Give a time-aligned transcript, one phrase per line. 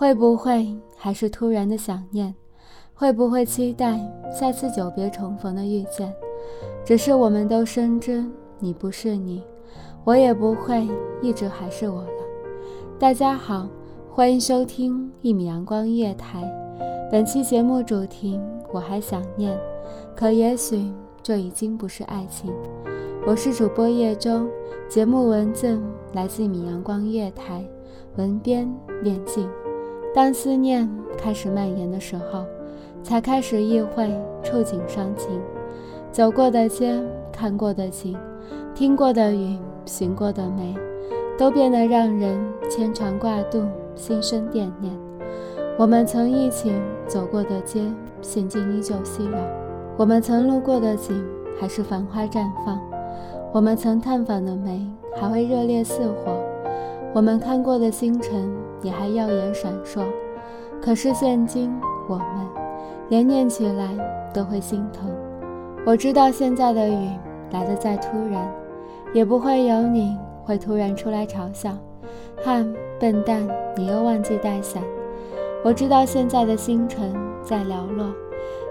[0.00, 2.34] 会不会还是突然的想念？
[2.94, 4.00] 会不会期待
[4.32, 6.10] 下次久别重逢的遇见？
[6.82, 8.24] 只是我们都深知
[8.60, 9.42] 你不是你，
[10.04, 10.88] 我也不会
[11.20, 12.08] 一直还是我了。
[12.98, 13.68] 大家好，
[14.10, 16.50] 欢迎收听一米阳光夜台。
[17.12, 18.40] 本期节目主题：
[18.72, 19.54] 我还想念，
[20.16, 20.90] 可也许
[21.22, 22.50] 这已经不是爱情。
[23.26, 24.48] 我是主播叶舟，
[24.88, 25.78] 节目文字
[26.14, 27.62] 来自一米阳光夜台，
[28.16, 28.66] 文编
[29.02, 29.46] 念静。
[30.12, 32.44] 当思念开始蔓延的时候，
[33.00, 34.10] 才开始意会
[34.42, 35.40] 触景伤情。
[36.10, 37.00] 走过的街，
[37.32, 38.16] 看过的景，
[38.74, 40.74] 听过的雨，寻过的梅，
[41.38, 42.36] 都变得让人
[42.68, 43.62] 牵肠挂肚，
[43.94, 44.92] 心生惦念。
[45.78, 46.72] 我们曾一起
[47.06, 47.84] 走过的街，
[48.20, 49.38] 心境依旧熙攘；
[49.96, 51.24] 我们曾路过的景，
[51.60, 52.76] 还是繁花绽放；
[53.52, 56.32] 我们曾探访的梅，还会热烈似火；
[57.14, 58.50] 我们看过的星辰。
[58.82, 60.04] 也还耀眼闪烁，
[60.82, 61.72] 可是现今
[62.08, 62.26] 我们
[63.08, 63.88] 连念起来
[64.32, 65.10] 都会心疼。
[65.86, 67.08] 我知道现在的雨
[67.50, 68.52] 来得再突然，
[69.12, 71.70] 也不会有你会突然出来嘲笑，
[72.44, 73.46] 哼，笨蛋，
[73.76, 74.82] 你又忘记带伞。
[75.62, 78.06] 我知道现在的星辰在寥落，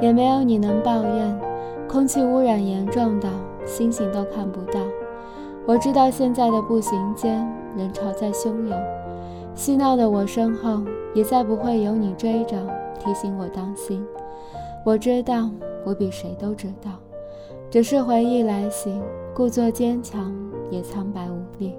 [0.00, 1.40] 也没有你能抱怨，
[1.88, 3.28] 空气污染严重的
[3.64, 4.80] 星星都看不到。
[5.64, 7.28] 我知道现在的步行街
[7.76, 8.70] 人潮在汹涌。
[9.54, 10.82] 嬉闹的我身后，
[11.14, 12.56] 也再不会有你追着
[12.98, 14.04] 提醒我当心。
[14.84, 15.50] 我知道，
[15.84, 16.90] 我比谁都知道，
[17.70, 19.00] 只是回忆来袭，
[19.34, 20.34] 故作坚强
[20.70, 21.74] 也苍白无力。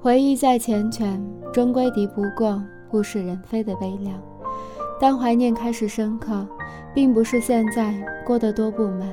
[0.00, 1.20] 回忆再缱绻，
[1.52, 2.60] 终归敌不过
[2.92, 4.20] 物是人非的悲凉。
[5.00, 6.46] 当怀念开始深刻，
[6.94, 7.94] 并不是现在
[8.26, 9.08] 过得多不满，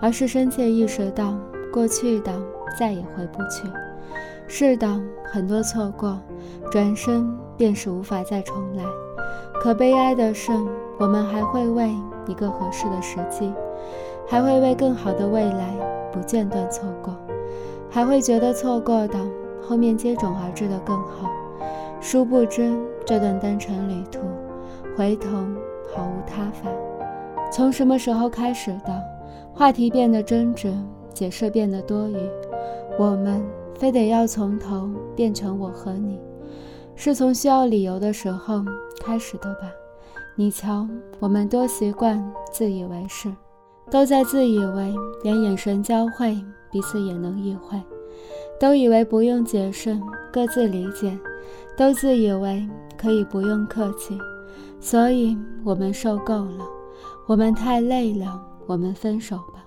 [0.00, 1.36] 而是深切意识到
[1.72, 2.32] 过去的
[2.78, 3.68] 再也回不去。
[4.52, 5.00] 是的，
[5.32, 6.18] 很多错过，
[6.72, 8.82] 转身便是无法再重来。
[9.62, 10.50] 可悲哀的是，
[10.98, 11.94] 我们还会为
[12.26, 13.54] 一个合适的时机，
[14.26, 15.72] 还会为更好的未来
[16.10, 17.16] 不间断错过，
[17.88, 19.20] 还会觉得错过的
[19.62, 21.30] 后面接踵而至的更好。
[22.00, 24.18] 殊不知，这段单程旅途，
[24.96, 25.28] 回头
[25.94, 26.68] 毫无他法。
[27.52, 29.00] 从什么时候开始的？
[29.54, 30.74] 话题变得真挚，
[31.14, 32.16] 解释变得多余，
[32.98, 33.40] 我们。
[33.80, 36.20] 非得要从头变成我和你，
[36.94, 38.62] 是从需要理由的时候
[39.02, 39.72] 开始的吧？
[40.36, 40.86] 你瞧，
[41.18, 43.34] 我们多习惯自以为是，
[43.90, 46.38] 都在自以为连眼神交汇，
[46.70, 47.80] 彼此也能意会，
[48.60, 49.98] 都以为不用解释，
[50.30, 51.18] 各自理解，
[51.74, 52.68] 都自以为
[52.98, 54.18] 可以不用客气，
[54.78, 56.66] 所以我们受够了，
[57.26, 59.64] 我们太累了，我们分手吧。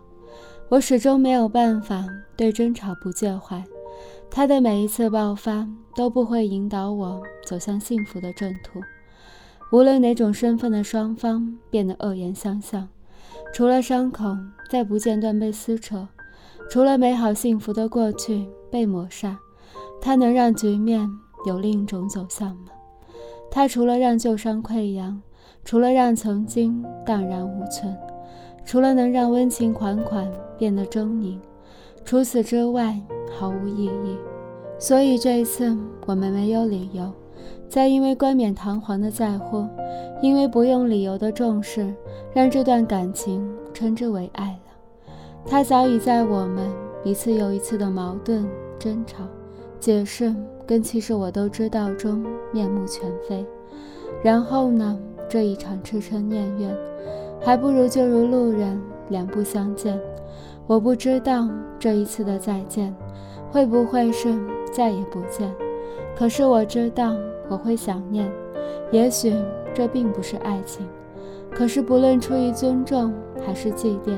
[0.70, 2.06] 我始终没有办法
[2.38, 3.64] 对争吵不介怀。
[4.36, 8.82] 他的每一次爆发都不会引导我走向幸福的正途。
[9.72, 12.90] 无论哪种身份的双方变得恶言相向，
[13.54, 14.36] 除了伤口
[14.72, 16.08] 再不间断被撕扯，
[16.68, 19.38] 除了美好幸福的过去被抹杀，
[20.02, 21.08] 他能让局面
[21.46, 22.72] 有另一种走向吗？
[23.52, 25.22] 他除了让旧伤溃疡，
[25.64, 27.96] 除了让曾经荡然无存，
[28.66, 31.38] 除了能让温情款款变得狰狞。
[32.06, 33.00] 除此之外
[33.32, 34.18] 毫无意义，
[34.84, 35.74] 所以这一次
[36.06, 37.10] 我们没有理由
[37.70, 39.66] 再因为冠冕堂皇的在乎，
[40.22, 41.96] 因为不用理由的重视，
[42.34, 45.14] 让这段感情称之为爱了。
[45.46, 46.70] 他早已在我们
[47.06, 48.46] 一次又一次的矛盾、
[48.78, 49.24] 争吵、
[49.80, 50.36] 解释
[50.68, 52.22] 跟其实我都知道中
[52.52, 53.46] 面目全非。
[54.22, 55.00] 然后呢，
[55.30, 56.76] 这一场痴嗔念怨，
[57.40, 58.78] 还不如就如路人
[59.08, 59.98] 两不相见。
[60.68, 61.48] 我不知道
[61.80, 62.94] 这一次的再见，
[63.50, 64.38] 会不会是
[64.74, 65.54] 再也不见。
[66.18, 67.14] 可是我知道
[67.50, 68.30] 我会想念。
[68.92, 69.34] 也许
[69.74, 70.88] 这并不是爱情，
[71.52, 73.12] 可是不论出于尊重
[73.46, 74.18] 还是祭奠，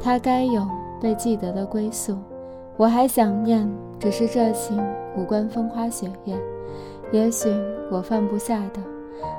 [0.00, 0.66] 他该有
[1.00, 2.16] 被记得的归宿。
[2.76, 4.82] 我还想念，只是这情
[5.16, 6.34] 无关风花雪月。
[7.12, 7.48] 也许
[7.90, 8.80] 我放不下的，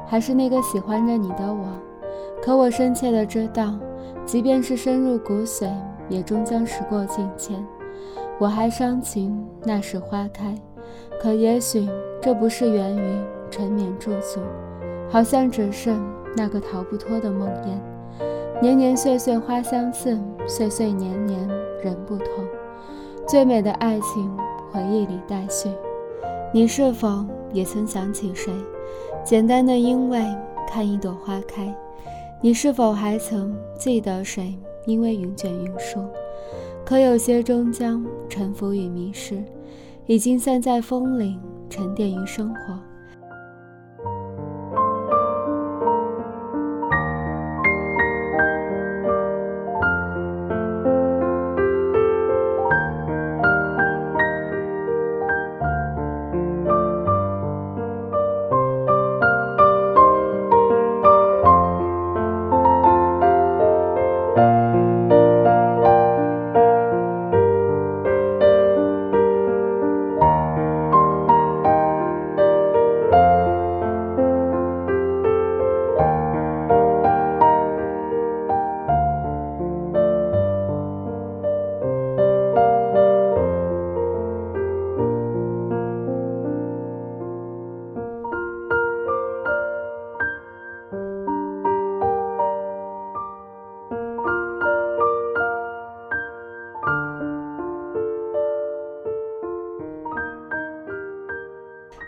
[0.06, 1.66] 还是那个喜欢着你的我。
[2.44, 3.74] 可我深切的知道，
[4.26, 5.68] 即便是深入骨髓，
[6.10, 7.66] 也终将时过境迁。
[8.40, 10.56] 我还伤情那时花开，
[11.22, 11.90] 可也许
[12.22, 13.20] 这不是源于
[13.52, 14.40] 沉眠驻足，
[15.10, 15.94] 好像只是
[16.38, 17.78] 那个逃不脱的梦魇。
[18.62, 21.46] 年年岁岁花相似，岁岁年年
[21.84, 22.28] 人不同。
[23.28, 24.32] 最美的爱情，
[24.72, 25.70] 回忆里待续。
[26.54, 28.54] 你是否也曾想起谁？
[29.22, 30.24] 简单的因为
[30.66, 31.76] 看一朵花开。
[32.42, 34.58] 你是否还曾记得谁？
[34.86, 36.00] 因为云卷云舒。
[36.90, 39.44] 可有些终将沉浮与迷失，
[40.08, 41.38] 已经散在风里，
[41.70, 42.89] 沉淀于生活。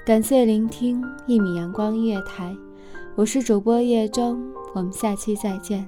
[0.03, 2.57] 感谢聆听一米阳光音乐台，
[3.13, 4.42] 我是主播叶中，
[4.74, 5.88] 我们下期再见。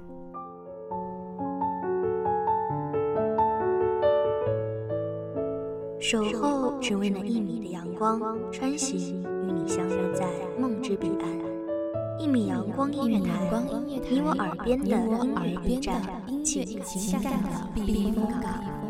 [5.99, 8.21] 守候只为那一米的阳光，
[8.51, 10.27] 穿行与你相约在
[10.59, 11.27] 梦之彼岸。
[12.19, 13.49] 一米阳光音乐台，
[13.87, 15.99] 你我耳边的音乐驿站，
[16.43, 18.82] 情感的避风港。